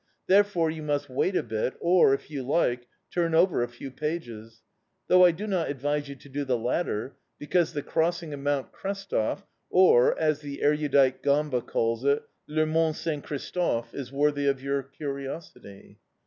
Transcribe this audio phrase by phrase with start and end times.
[0.25, 4.63] Therefore, you must wait a bit, or, if you like, turn over a few pages.
[5.07, 8.71] Though I do not advise you to do the latter, because the crossing of Mount
[8.71, 13.23] Krestov (or, as the erudite Gamba calls it, le mont St.
[13.23, 15.99] Christophe) is worthy of your curiosity.